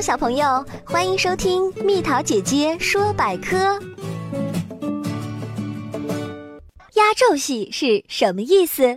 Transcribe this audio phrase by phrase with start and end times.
[0.00, 3.78] 小朋友，欢迎收听蜜桃姐姐说百科。
[6.94, 8.96] 压轴戏是什么意思？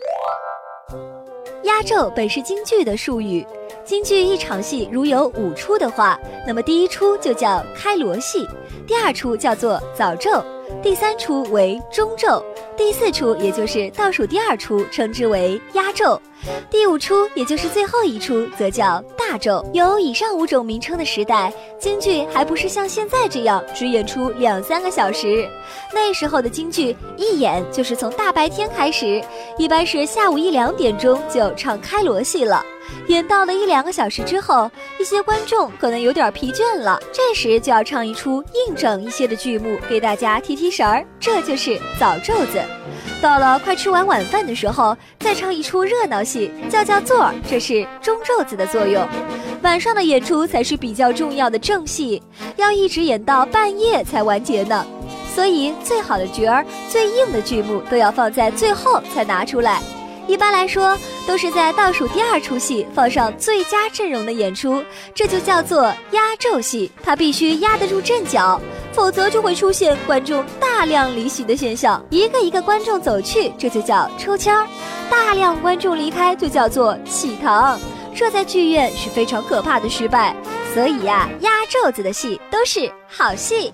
[1.64, 3.46] 压轴本是京剧的术语，
[3.84, 8.48] 京剧一场戏如有五出的话，那么第一出就叫开锣戏，
[8.88, 10.42] 第二出叫做早奏，
[10.82, 12.44] 第三出为中咒。
[12.76, 16.20] 第四出，也就是倒数第二出，称之为压咒；
[16.72, 19.64] 第五出，也就是最后一出，则叫大咒。
[19.74, 25.48] 有以上五种名称的时代，京剧还不是像现在这样只演出两三个小时。
[25.94, 29.24] 那时候的京剧一演就是从大白天开始，
[29.58, 32.66] 一般是下午一两点钟就唱开锣戏了。
[33.08, 34.70] 演到了一两个小时之后，
[35.04, 42.64] 一些观众可能有点疲倦了，这时就要唱一出硬整一些的剧目给大家提提神儿，这就是早奏子。
[43.22, 49.06] 到了快吃完晚饭的时候，再唱一出热闹戏，叫叫座儿，这是中奏子的作用。
[49.62, 52.24] 晚上的演出才是比较重要的正戏，
[52.56, 54.86] 要一直演到半夜才完结呢。
[55.36, 59.82] 所以最好的角儿、最硬的剧目都要放在最后才拿出来。
[60.28, 66.92] 一般来说，都是在倒数第二出戏放上最佳阵容的演出，这就叫做压轴戏。
[67.04, 68.60] 它必须压得住阵脚，
[68.94, 72.04] 否则就会出现观众大量离席的现象。
[72.10, 74.66] 一个一个观众走去，这就叫抽签儿；
[75.10, 77.80] 大量观众离开，就叫做弃堂。
[78.16, 80.36] 这在剧院是非常可怕的失败。
[80.74, 83.74] 所以呀，压轴子的戏都是好戏。